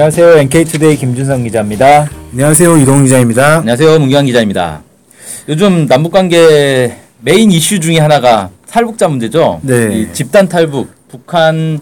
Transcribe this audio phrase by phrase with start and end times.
[0.00, 0.38] 안녕하세요.
[0.38, 2.08] NK투데이 김준성 기자입니다.
[2.32, 2.78] 안녕하세요.
[2.78, 3.58] 이동 기자입니다.
[3.58, 3.98] 안녕하세요.
[3.98, 4.80] 문경환 기자입니다.
[5.46, 9.60] 요즘 남북 관계 메인 이슈 중에 하나가 탈북자 문제죠.
[9.62, 10.10] 네.
[10.12, 11.78] 집단 탈북 북한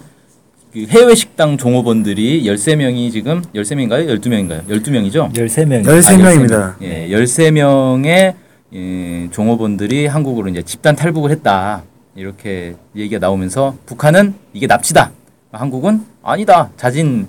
[0.72, 4.08] 그 해외 식당 종업원들이 13명이 지금 13명인가요?
[4.20, 4.66] 12명인가요?
[4.66, 5.32] 12명이죠?
[5.32, 5.84] 13명.
[5.84, 6.74] 13명입니다.
[6.82, 8.34] 예, 13명의
[8.74, 11.84] 예, 종업원들이 한국으로 이제 집단 탈북을 했다.
[12.16, 15.12] 이렇게 얘기가 나오면서 북한은 이게 납치다.
[15.52, 16.70] 한국은 아니다.
[16.76, 17.28] 자진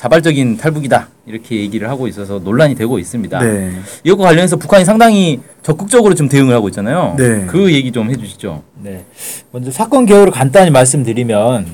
[0.00, 1.08] 자발적인 탈북이다.
[1.26, 3.38] 이렇게 얘기를 하고 있어서 논란이 되고 있습니다.
[3.40, 3.70] 네.
[4.02, 7.16] 이것과 관련해서 북한이 상당히 적극적으로 좀 대응을 하고 있잖아요.
[7.18, 7.44] 네.
[7.46, 8.62] 그 얘기 좀 해주시죠.
[8.82, 9.04] 네.
[9.52, 11.66] 먼저 사건 개요를 간단히 말씀드리면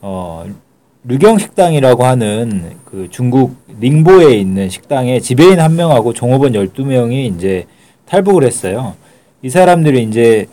[0.00, 0.46] 어
[1.04, 7.66] 르경 식당이라고 하는 그 중국 닝보에 있는 식당에 지배인 한 명하고 종업원 12명이 이제
[8.06, 8.94] 탈북을 했어요.
[9.42, 10.46] 이 사람들이 이제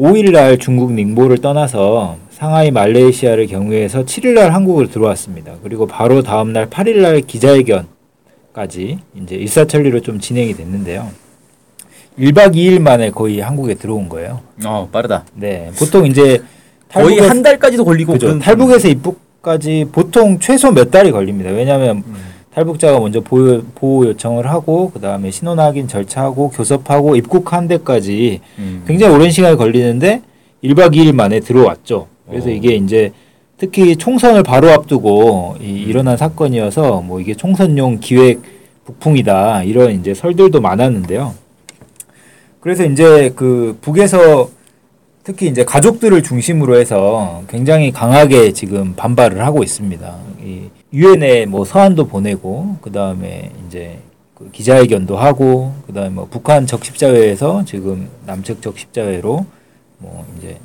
[0.00, 5.54] 5일 날 중국 닝보를 떠나서 상하이 말레이시아를 경유해서 7일 날 한국으로 들어왔습니다.
[5.62, 11.08] 그리고 바로 다음 날 8일 날 기자회견까지 이제 일사천리로 좀 진행이 됐는데요.
[12.18, 14.40] 1박 2일 만에 거의 한국에 들어온 거예요.
[14.66, 15.24] 어 빠르다.
[15.32, 15.70] 네.
[15.78, 16.42] 보통 이제
[16.92, 18.38] 거의 한 달까지도 걸리고 그죠.
[18.38, 21.48] 탈북에서 입국까지 보통 최소 몇 달이 걸립니다.
[21.48, 22.04] 왜냐하면
[22.52, 28.84] 탈북자가 먼저 보호, 보호 요청을 하고 그 다음에 신원 확인 절차하고 교섭하고 입국한 데까지 음.
[28.86, 30.20] 굉장히 오랜 시간이 걸리는데
[30.62, 32.08] 1박 2일 만에 들어왔죠.
[32.28, 32.52] 그래서 어.
[32.52, 33.12] 이게 이제
[33.58, 38.42] 특히 총선을 바로 앞두고 이, 일어난 사건이어서 뭐 이게 총선용 기획
[38.84, 41.34] 북풍이다 이런 이제 설들도 많았는데요.
[42.60, 44.50] 그래서 이제 그 북에서
[45.24, 50.16] 특히 이제 가족들을 중심으로 해서 굉장히 강하게 지금 반발을 하고 있습니다.
[50.44, 53.98] 이 유엔에 뭐 서한도 보내고 그 다음에 이제
[54.34, 59.46] 그 기자회견도 하고 그 다음에 뭐 북한 적십자회에서 지금 남측 적십자회로
[59.98, 60.58] 뭐 이제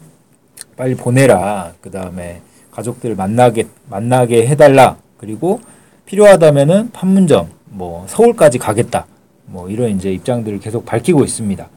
[0.76, 5.60] 빨리 보내라 그 다음에 가족들 만나게 만나게 해달라 그리고
[6.06, 9.06] 필요하다면은 판문점 뭐 서울까지 가겠다
[9.46, 11.68] 뭐 이런 이제 입장들을 계속 밝히고 있습니다.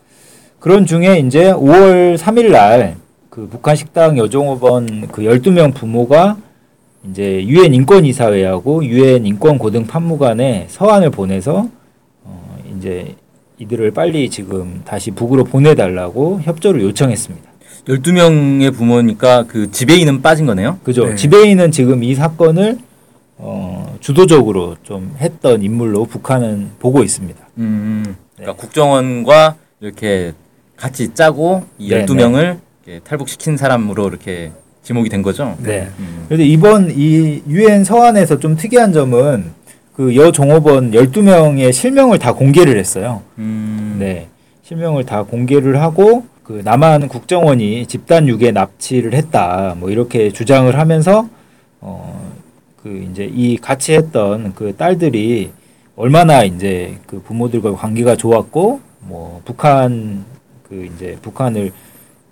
[0.61, 3.05] 그런 중에 이제 5월 3일 날
[3.35, 6.37] 그 북한 식당 여종업원 그 12명 부모가
[7.11, 11.69] 이제 유엔 인권 이사회하고 유엔 인권 고등 판무관에 서한을 보내서
[12.23, 13.17] 어 이제
[13.59, 17.51] 이들을 빨리 지금 다시 북으로 보내달라고 협조를 요청했습니다.
[17.87, 20.79] 12명의 부모니까 그 지배인은 빠진 거네요.
[20.83, 21.07] 그죠?
[21.07, 21.17] 네.
[21.17, 22.79] 지배인은 지금 이 사건을
[23.37, 27.39] 어 주도적으로 좀 했던 인물로 북한은 보고 있습니다.
[27.59, 28.17] 음.
[28.37, 28.59] 그러니까 네.
[28.59, 30.33] 국정원과 이렇게
[30.77, 34.53] 같이 짜고 이 네, 12명을 이렇게 탈북시킨 사람으로 이렇게
[34.83, 35.57] 지목이 된 거죠.
[35.61, 35.89] 네.
[35.99, 36.25] 음.
[36.29, 39.53] 그래서 이번 이 유엔 서한에서 좀 특이한 점은
[39.95, 43.23] 그 여종업원 12명의 실명을 다 공개를 했어요.
[43.39, 43.97] 음.
[43.99, 44.29] 네.
[44.63, 49.75] 실명을 다 공개를 하고 그 남한 국정원이 집단 유괴 납치를 했다.
[49.79, 51.27] 뭐 이렇게 주장을 하면서
[51.81, 55.53] 어그 이제 이 같이 했던 그 딸들이
[55.97, 60.25] 얼마나 이제 그 부모들과 관계가 좋았고 뭐 북한
[60.69, 61.73] 그 이제 북한을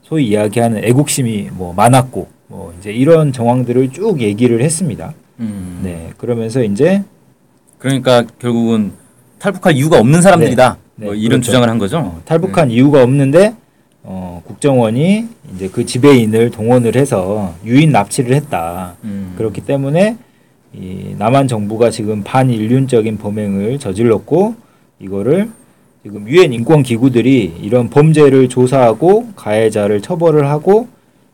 [0.03, 5.15] 소위 이야기하는 애국심이 뭐 많았고 뭐 이제 이런 정황들을 쭉 얘기를 했습니다.
[5.41, 5.81] 음.
[5.83, 6.11] 네.
[6.19, 7.03] 그러면서 이제
[7.79, 8.93] 그러니까 결국은
[9.39, 10.77] 탈북할 이유가 없는 사람들이다.
[10.97, 11.05] 네.
[11.07, 11.47] 뭐 네, 이런 그렇죠.
[11.47, 11.99] 주장을 한 거죠.
[11.99, 13.55] 어, 탈북한 이유가 없는데
[14.05, 18.97] 어, 국정원이 이제 그 지배인을 동원을 해서 유인 납치를 했다.
[19.05, 19.35] 음.
[19.37, 20.17] 그렇기 때문에
[20.75, 24.55] 이 남한 정부가 지금 반인륜적인 범행을 저질렀고
[24.99, 25.51] 이거를
[26.03, 30.89] 지금 유엔 인권 기구들이 이런 범죄를 조사하고 가해자를 처벌을 하고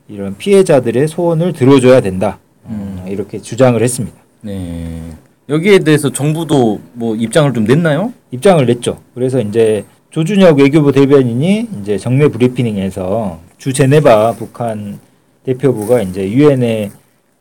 [0.09, 2.39] 이런 피해자들의 소원을 들어줘야 된다.
[2.67, 4.17] 음, 이렇게 주장을 했습니다.
[4.43, 5.01] 네.
[5.49, 8.13] 여기에 대해서 정부도 뭐 입장을 좀 냈나요?
[8.31, 8.99] 입장을 냈죠.
[9.15, 14.99] 그래서 이제 조준혁 외교부 대변인이 이제 정례 브리핑에서 주 제네바 북한
[15.45, 16.91] 대표부가 이제 유엔에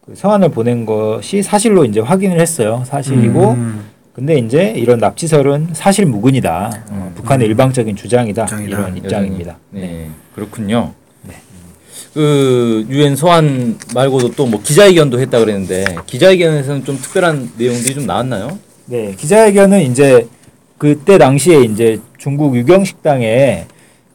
[0.05, 2.83] 그 서한을 보낸 것이 사실로 이제 확인을 했어요.
[2.85, 6.83] 사실이고 음, 근데 이제 이런 납치설은 사실 무근이다.
[6.89, 8.45] 어, 북한의 일방적인 주장이다.
[8.45, 8.77] 주장이다.
[8.79, 9.57] 이런 입장입니다.
[9.71, 9.81] 네.
[9.81, 10.09] 네.
[10.35, 10.93] 그렇군요.
[12.13, 18.57] 그 유엔 소환 말고도 또 뭐 기자회견도 했다 그랬는데 기자회견에서는 좀 특별한 내용들이 좀 나왔나요?
[18.85, 20.27] 네, 기자회견은 이제
[20.79, 23.65] 그때 당시에 이제 중국 유경 식당에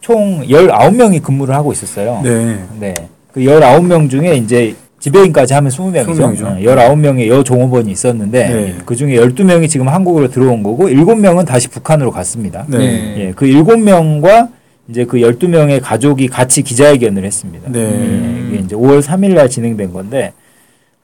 [0.01, 2.21] 총 19명이 근무를 하고 있었어요.
[2.23, 2.59] 네.
[2.79, 2.95] 네.
[3.33, 6.07] 그 19명 중에 이제 지배인까지 하면 20명이죠.
[6.07, 6.45] 20명이죠.
[6.45, 8.77] 어, 19명의 여종업원이 있었는데 네.
[8.85, 12.65] 그 중에 12명이 지금 한국으로 들어온 거고 7명은 다시 북한으로 갔습니다.
[12.69, 13.15] 네.
[13.19, 14.51] 예, 그 7명과
[14.89, 17.71] 이제 그 12명의 가족이 같이 기자회견을 했습니다.
[17.71, 17.81] 네.
[17.81, 20.33] 예, 이게 이제 5월 3일 날 진행된 건데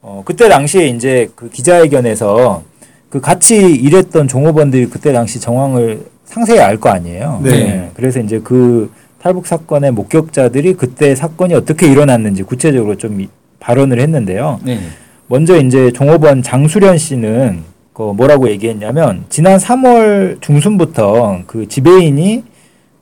[0.01, 2.63] 어, 그때 당시에 이제 그 기자회견에서
[3.09, 7.41] 그 같이 일했던 종업원들이 그때 당시 정황을 상세히 알 거 아니에요.
[7.43, 7.51] 네.
[7.51, 13.27] 예, 그래서 이제 그 탈북 사건의 목격자들이 그때 사건이 어떻게 일어났는지 구체적으로 좀 이-
[13.59, 14.59] 발언을 했는데요.
[14.63, 14.79] 네.
[15.27, 22.43] 먼저 이제 종업원 장수련 씨는 그그 뭐라고 얘기했냐면 지난 3월 중순부터 그 지배인이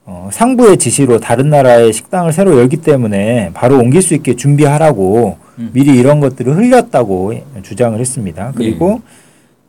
[0.05, 5.69] 어, 상부의 지시로 다른 나라의 식당을 새로 열기 때문에 바로 옮길 수 있게 준비하라고 음.
[5.73, 8.53] 미리 이런 것들을 흘렸다고 주장을 했습니다.
[8.55, 9.01] 그리고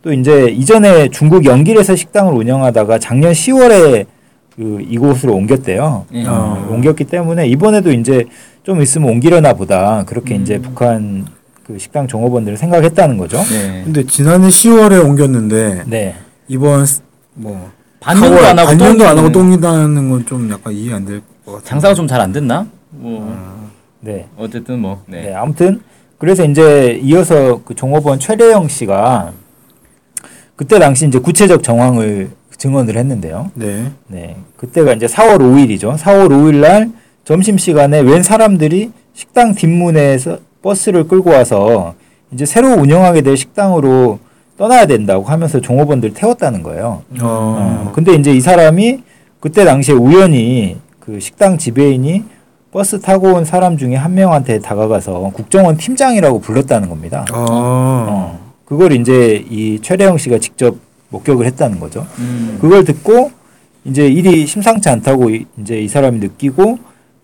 [0.03, 4.07] 또 이제 이전에 중국 연길에서 식당을 운영하다가 작년 10월에
[4.55, 6.07] 그 이곳으로 옮겼대요.
[6.15, 6.25] 예.
[6.27, 8.25] 어, 옮겼기 때문에 이번에도 이제
[8.63, 10.43] 좀 있으면 옮기려나 보다 그렇게 음.
[10.43, 11.27] 이제 북한
[11.65, 13.39] 그 식당 종업원들을 생각했다는 거죠.
[13.39, 13.83] 네.
[13.85, 16.15] 근데 지난해 10월에 옮겼는데 네.
[16.49, 17.03] 이번 스-
[17.35, 21.05] 뭐 반년도 4월, 안 하고 반년도 안 하고 또 똥이다는 건 좀 약간 이해 안
[21.05, 21.65] 될 것 같아요.
[21.65, 22.67] 장사가 좀 잘 안 됐나?
[22.91, 23.37] 뭐
[24.01, 24.27] 네.
[24.37, 25.23] 어쨌든 뭐 네.
[25.27, 25.35] 네.
[25.35, 25.81] 아무튼
[26.19, 29.33] 그래서 이제 이어서 그 종업원 최래영 씨가
[30.59, 33.53] 그때 당시 이제 구체적 정황을 증언을 했는데요.
[33.55, 33.93] 네.
[34.09, 34.37] 네.
[34.57, 35.97] 그때가 이제 4월 5일이죠.
[35.97, 36.91] 4월 5일 날
[37.25, 41.95] 점심 시간에 웬 사람들이 식당 뒷문에서 버스를 끌고 와서
[42.33, 44.19] 이제 새로 운영하게 될 식당으로
[44.57, 47.03] 떠나야 된다고 하면서 종업원들 태웠다는 거예요.
[47.21, 47.93] 어, 어.
[47.95, 49.05] 근데 이제 이 사람이
[49.39, 52.25] 그때 당시에 우연히 그 식당 지배인이
[52.73, 57.25] 버스 타고 온 사람 중에 한 명한테 다가가서 국정원 팀장이라고 불렀다는 겁니다.
[57.33, 57.47] 어.
[57.49, 60.77] 어, 그걸 이제 이 최래영 씨가 직접
[61.09, 62.07] 목격을 했다는 거죠.
[62.19, 62.59] 음.
[62.61, 63.31] 그걸 듣고
[63.87, 66.79] 이제 일이 심상치 않다고 이- 이제 이 사람이 느끼고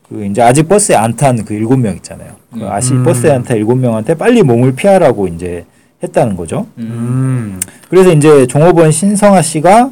[0.09, 2.31] 그 이제 아직 버스에 안 탄 그 일곱 명 있잖아요.
[2.51, 2.69] 그 음.
[2.71, 3.05] 아시 음.
[3.05, 5.67] 버스에 안 탄 일곱 명한테 빨리 몸을 피하라고 이제
[6.03, 6.67] 했다는 거죠.
[6.79, 6.83] 음.
[6.83, 7.61] 음.
[7.91, 9.91] 그래서 이제 종업원 신성아 씨가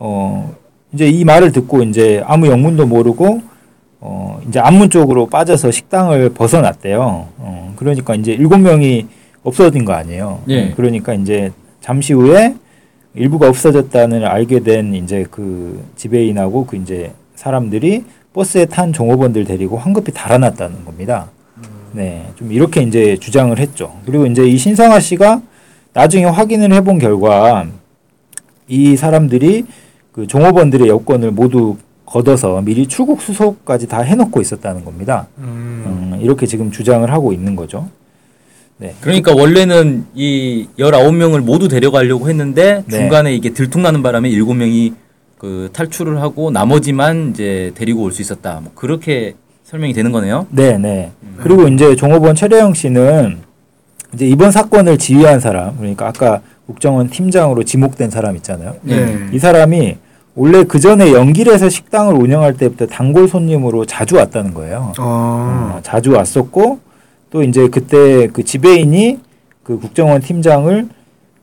[0.00, 0.52] 어
[0.92, 3.42] 이제 이 말을 듣고 이제 아무 영문도 모르고
[4.00, 7.28] 어 이제 안문 쪽으로 빠져서 식당을 벗어났대요.
[7.38, 9.06] 어 그러니까 이제 일곱 명이
[9.42, 10.42] 없어진 거 아니에요.
[10.48, 10.70] 예.
[10.70, 12.54] 그러니까 이제 잠시 후에
[13.14, 20.12] 일부가 없어졌다는 알게 된 이제 그 지배인하고 그 이제 사람들이 버스에 탄 종업원들 데리고 황급히
[20.12, 21.28] 달아났다는 겁니다.
[21.92, 23.96] 네, 좀 이렇게 이제 주장을 했죠.
[24.06, 25.42] 그리고 이제 이 신성아 씨가
[25.92, 27.66] 나중에 확인을 해본 결과
[28.68, 29.64] 이 사람들이
[30.12, 31.76] 그 종업원들의 여권을 모두
[32.06, 35.26] 걷어서 미리 출국 수속까지 다 해놓고 있었다는 겁니다.
[35.38, 36.12] 음.
[36.14, 37.88] 음, 이렇게 지금 주장을 하고 있는 거죠.
[38.80, 38.94] 네.
[39.02, 42.96] 그러니까 원래는 이 19명을 모두 데려가려고 했는데 네.
[42.98, 44.94] 중간에 이게 들통나는 바람에 7명이
[45.36, 48.60] 그 탈출을 하고 나머지만 이제 데리고 올 수 있었다.
[48.62, 49.34] 뭐 그렇게
[49.64, 50.46] 설명이 되는 거네요.
[50.50, 51.12] 네, 네.
[51.36, 53.38] 그리고 이제 종업원 최래영 씨는
[54.14, 58.76] 이제 이번 사건을 지휘한 사람, 그러니까 아까 국정원 팀장으로 지목된 사람 있잖아요.
[58.82, 59.28] 네.
[59.32, 59.96] 이 사람이
[60.34, 64.92] 원래 그 전에 연길에서 식당을 운영할 때부터 단골 손님으로 자주 왔다는 거예요.
[64.98, 65.74] 어.
[65.76, 66.80] 어, 자주 왔었고
[67.30, 69.18] 또 이제 그때 그 지배인이
[69.62, 70.88] 그 국정원 팀장을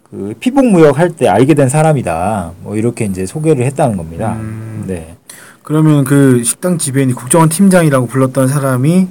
[0.10, 2.52] 그 피복 무역 할 때 알게 된 사람이다.
[2.62, 4.34] 뭐 이렇게 이제 소개를 했다는 겁니다.
[4.40, 4.84] 음.
[4.88, 5.16] 네.
[5.64, 9.08] 그러면 그 식당 지배인이 국정원 팀장이라고 불렀던 사람이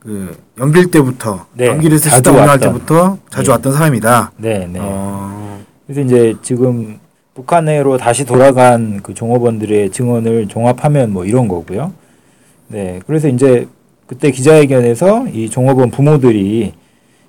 [0.00, 2.58] 그 연길 때부터 네, 연길에서 식당 운영할.
[2.60, 3.52] 때부터 자주 예.
[3.52, 4.32] 왔던 사람이다.
[4.36, 4.78] 네, 네.
[4.82, 5.60] 어.
[5.86, 6.98] 그래서 이제 지금
[7.34, 11.92] 북한으로 다시 돌아간 그 종업원들의 증언을 종합하면 뭐 이런 거고요.
[12.68, 13.00] 네.
[13.06, 13.66] 그래서 이제
[14.08, 16.72] 그때 기자회견에서 이 종업원 부모들이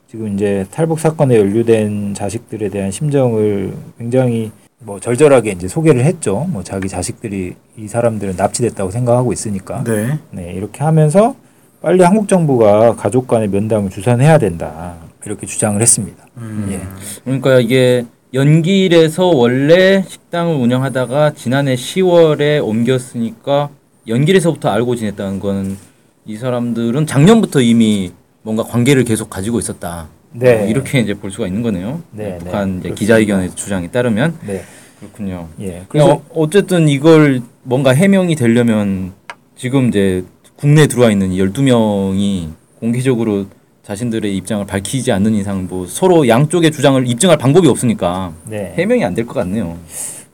[0.09, 6.47] 지금 이제 탈북 사건에 연루된 자식들에 대한 심정을 굉장히 뭐 절절하게 이제 소개를 했죠.
[6.49, 9.83] 뭐 자기 자식들이 이 사람들은 납치됐다고 생각하고 있으니까.
[9.83, 10.17] 네.
[10.31, 11.35] 네, 이렇게 하면서
[11.81, 14.95] 빨리 한국 정부가 가족 간의 면담을 주선해야 된다.
[15.25, 16.25] 이렇게 주장을 했습니다.
[16.37, 16.69] 음.
[16.71, 17.21] 예.
[17.25, 23.69] 그러니까 이게 연길에서 원래 식당을 운영하다가 지난해 10월에 옮겼으니까
[24.07, 25.88] 연길에서부터 알고 지냈다는 거는
[26.29, 28.11] 이 사람들은 작년부터 이미
[28.43, 30.09] 뭔가 관계를 계속 가지고 있었다.
[30.31, 30.59] 네.
[30.59, 32.03] 뭐 이렇게 이제 볼 수가 있는 거네요.
[32.11, 32.37] 네, 네.
[32.37, 32.93] 북한 그렇습니다.
[32.93, 34.61] 기자회견의 주장에 따르면 네.
[34.99, 35.47] 그렇군요.
[35.59, 35.85] 예.
[35.89, 39.13] 그래서 그래서 어쨌든 이걸 뭔가 해명이 되려면
[39.57, 40.23] 지금 이제
[40.55, 43.47] 국내에 들어와 있는 12명이 공개적으로
[43.81, 48.75] 자신들의 입장을 밝히지 않는 이상 뭐 서로 양쪽의 주장을 입증할 방법이 없으니까 네.
[48.77, 49.79] 해명이 안 될 것 같네요.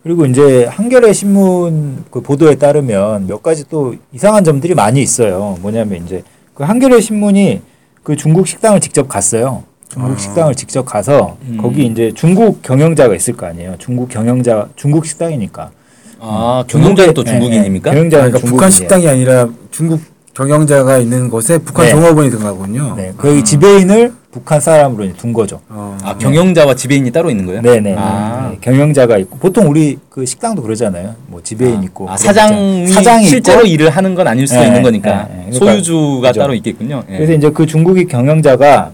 [0.06, 5.58] 그리고 이제 한겨레 신문 그 보도에 따르면 몇 가지 또 이상한 점들이 많이 있어요.
[5.64, 6.22] 뭐냐면 이제
[6.54, 7.62] 그 한겨레 신문이
[8.04, 9.64] 그 중국 식당을 직접 갔어요.
[9.90, 10.16] 중국 아.
[10.16, 11.58] 식당을 직접 가서 음.
[11.60, 13.78] 거기 이제 중국 경영자가 있을 거 아니에요.
[13.80, 15.72] 중국 경영자 중국 식당이니까.
[16.20, 17.90] 아 경영자는 또 중국의- 중국인입니까?
[17.90, 17.98] 예, 예.
[17.98, 18.70] 경영자는 그러니까 북한 중국인이에요.
[18.70, 20.02] 식당이 아니라 중국
[20.36, 21.92] 경영자가 있는 곳에 북한 네.
[21.92, 22.94] 종업원이 든 거군요.
[22.98, 25.62] 네, 거기 지배인을 북한 사람으로 둔 거죠.
[25.70, 25.98] 어.
[26.04, 27.62] 아 경영자와 지배인이 따로 있는 거예요?
[27.62, 27.96] 네네.
[27.98, 28.50] 아.
[28.52, 31.16] 네, 경영자가 있고 보통 우리 그 식당도 그러잖아요.
[31.28, 32.88] 뭐 지배인 있고 아, 그런 사장이.
[32.88, 35.36] 사장이 실제로 있고 일을 하는 건 아닐 수도 네, 있는 거니까 네, 네.
[35.52, 36.42] 그러니까 소유주가 그죠.
[36.42, 37.04] 따로 있겠군요.
[37.10, 37.16] 예.
[37.16, 38.92] 그래서 이제 그 중국의 경영자가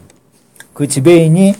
[0.73, 1.55] 그 지배인이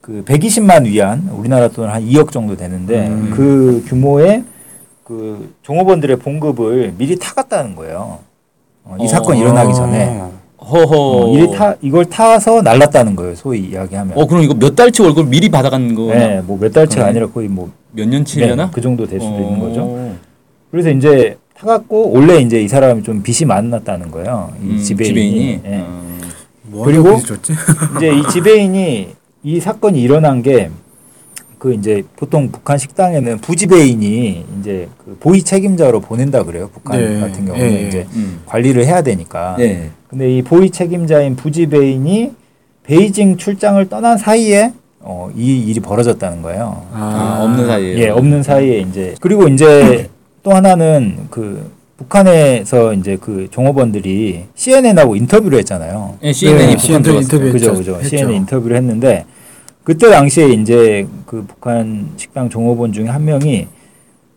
[0.00, 3.32] 그 120만 위안 우리나라 돈 한 2억 정도 되는데 음.
[3.34, 4.44] 그 규모의
[5.02, 8.20] 그 종업원들의 봉급을 미리 타갔다는 거예요.
[8.84, 9.06] 어, 이 어.
[9.08, 10.18] 사건이 일어나기 전에.
[10.20, 10.32] 어.
[10.64, 10.96] 허허.
[10.96, 13.34] 어, 이리 타 이걸 타서 날랐다는 거예요.
[13.34, 14.16] 소위 이야기하면.
[14.16, 16.06] 어, 그럼 이거 몇 달치 월급 미리 받아간 거?
[16.06, 17.10] 네, 뭐 몇 달치가 그러네.
[17.10, 18.64] 아니라 거의 뭐 몇 년치려나?
[18.66, 19.82] 네, 그 정도 될 수도 있는 거죠.
[19.82, 20.16] 어.
[20.70, 24.50] 그래서 이제 타갖고 원래 이제 이 사람이 좀 빚이 많았다는 거예요.
[24.62, 25.08] 이 음, 지배인이.
[25.08, 25.60] 지배인이.
[25.66, 25.78] 예.
[25.86, 26.04] 어.
[26.62, 27.52] 뭐 그리고- 하려고 줬지?
[27.96, 29.08] 이제 이 지배인이
[29.44, 30.70] 이 사건이 일어난 게
[31.64, 36.68] 그 이제 보통 북한 식당에는 부지배인이 이제 그 보위 책임자로 보낸다 그래요.
[36.74, 37.20] 북한 네.
[37.20, 37.88] 같은 경우는 예, 예.
[37.88, 38.42] 이제 음.
[38.44, 39.56] 관리를 해야 되니까.
[39.58, 39.88] 네.
[40.06, 42.32] 근데 이 보위 책임자인 부지배인이
[42.82, 46.84] 베이징 출장을 떠난 사이에 어, 이 일이 벌어졌다는 거예요.
[46.92, 47.96] 아, 없는 사이에.
[47.96, 50.10] 예, 없는 사이에 이제 그리고 이제
[50.42, 56.18] 또 하나는 그 북한에서 이제 그 종업원들이 CNN하고 인터뷰를 했잖아요.
[56.24, 57.22] 예, CNN이 네, 북한 CNN 들어갔어요.
[57.22, 57.78] 인터뷰 그죠, 했죠.
[57.78, 57.96] 그죠.
[57.96, 58.08] 했죠.
[58.18, 59.24] CNN 인터뷰를 했는데
[59.84, 63.68] 그때 당시에 이제 그 북한 식당 종업원 중에 한 명이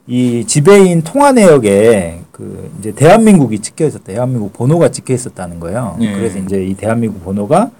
[0.08, 4.04] 이 지배인 통화 내역에 그 이제 대한민국이 찍혀 있었다.
[4.06, 5.98] 대한민국 번호가 찍혀 있었다는 거예요.
[6.02, 6.14] 예.
[6.14, 7.72] 그래서 이제 이 대한민국 번호가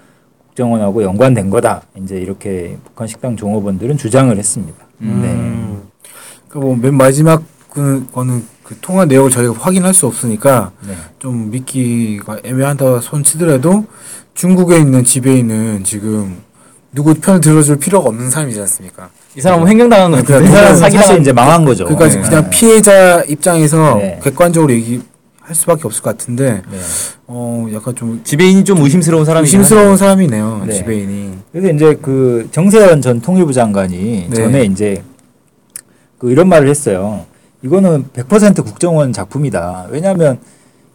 [0.48, 1.82] 국정원하고 연관된 거다.
[2.02, 4.76] 이제 이렇게 북한 식당 종업원들은 주장을 했습니다.
[5.02, 5.82] 음.
[6.48, 10.92] 그뭐맨 마지막 그 거는 그 통화 내역을 저희가 확인할 수 없으니까 네.
[10.92, 10.96] 네.
[11.18, 13.84] 좀 믿기가 애매하다 손 치더라도
[14.34, 16.38] 중국에 있는 지배인은 지금
[16.92, 19.10] 누구 편을 들어줄 필요가 없는 사람이지 않습니까?
[19.36, 20.50] 이 사람은 횡령당한 거 그러니까 같은데.
[20.50, 21.84] 이 사람은 사기 사실 이제 망한 거죠.
[21.84, 22.20] 그러니까 네.
[22.28, 24.18] 그냥 피해자 입장에서 네.
[24.22, 25.02] 객관적으로 얘기
[25.40, 26.78] 할 수밖에 없을 것 같은데 네.
[27.26, 30.74] 어 약간 좀 지배인이 좀 의심스러운 사람이 의심스러운 사람이네요 네.
[30.74, 31.38] 지배인이.
[31.52, 34.34] 그래서 이제 그 정세현 전 통일부 장관이 네.
[34.34, 35.02] 전에 이제
[36.18, 37.26] 그 이런 말을 했어요.
[37.62, 39.86] 이거는 100% 국정원 작품이다.
[39.90, 40.38] 왜냐하면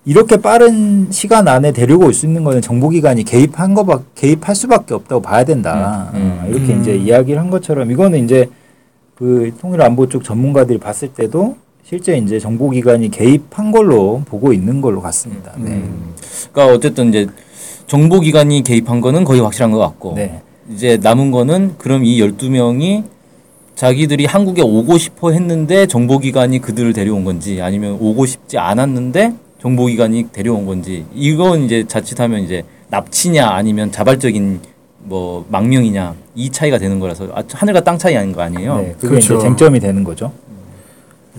[0.05, 5.21] 이렇게 빠른 시간 안에 데리고 올 수 있는 거는 정보기관이 개입한 거 개입할 수밖에 없다고
[5.21, 6.11] 봐야 된다.
[6.13, 6.39] 음, 음.
[6.43, 6.81] 어, 이렇게 음.
[6.81, 8.49] 이제 이야기를 한 것처럼 이거는 이제
[9.15, 15.53] 그 통일안보 쪽 전문가들이 봤을 때도 실제 이제 정보기관이 개입한 걸로 보고 있는 걸로 같습니다.
[15.57, 15.71] 네.
[15.71, 16.13] 음.
[16.51, 17.27] 그러니까 어쨌든 이제
[17.87, 20.41] 정보기관이 개입한 거는 거의 확실한 것 같고 네.
[20.73, 23.03] 이제 남은 거는 그럼 이 12명이
[23.75, 30.65] 자기들이 한국에 오고 싶어 했는데 정보기관이 그들을 데려온 건지 아니면 오고 싶지 않았는데 정보기관이 데려온
[30.65, 34.59] 건지 이건 이제 자칫하면 이제 납치냐 아니면 자발적인
[35.05, 38.75] 뭐 망명이냐 이 차이가 되는 거라서 아, 하늘과 땅 차이 아닌 거 아니에요.
[38.77, 38.93] 네.
[38.99, 39.35] 그게 그렇죠.
[39.35, 40.33] 이제 쟁점이 되는 거죠.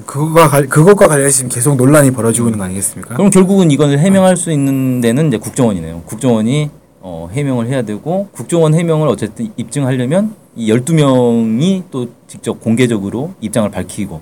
[0.07, 3.15] 그거가 관- 그것과 관련해서 지금 계속 논란이 벌어지고 있는 거 아니겠습니까?
[3.15, 6.03] 그럼 결국은 이걸 해명할 수 있는 데는 이제 국정원이네요.
[6.07, 13.71] 국정원이 어, 해명을 해야 되고 국정원 해명을 어쨌든 입증하려면 이 12명이 또 직접 공개적으로 입장을
[13.71, 14.21] 밝히고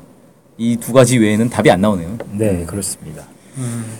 [0.59, 2.19] 이 두 가지 외에는 답이 안 나오네요.
[2.33, 3.23] 네, 그렇습니다.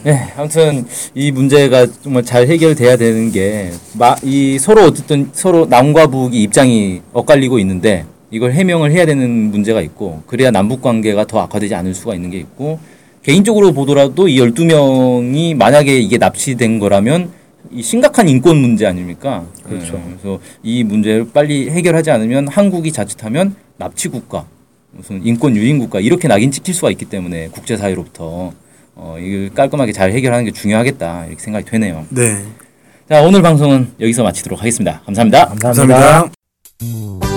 [0.03, 3.71] 네, 아무튼 이 문제가 정말 잘 해결돼야 되는 게
[4.23, 10.23] 이 서로 어쨌든 서로 남과 북이 입장이 엇갈리고 있는데 이걸 해명을 해야 되는 문제가 있고
[10.25, 12.79] 그래야 남북 관계가 더 악화되지 않을 수가 있는 게 있고
[13.21, 17.29] 개인적으로 보더라도 이 12명이 만약에 이게 납치된 거라면
[17.71, 19.45] 이 심각한 인권 문제 아닙니까?
[19.63, 19.93] 그렇죠.
[19.93, 24.45] 네, 그래서 이 문제를 빨리 해결하지 않으면 한국이 자칫하면 납치 국가,
[24.91, 28.51] 무슨 인권 유린 국가 이렇게 낙인 찍힐 수가 있기 때문에 국제 사회로부터
[28.95, 32.05] 어, 이걸 깔끔하게 잘 해결하는 게 중요하겠다 이렇게 생각이 되네요.
[32.09, 32.43] 네.
[33.09, 35.01] 자 오늘 방송은 여기서 마치도록 하겠습니다.
[35.05, 35.47] 감사합니다.
[35.47, 35.99] 감사합니다.
[35.99, 37.33] 감사합니다.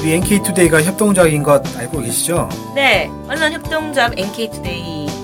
[0.00, 2.48] 우리 NK투데이가 협동조합인 것 알고 계시죠?
[2.74, 5.07] 네, 언론 협동조합 NK투데이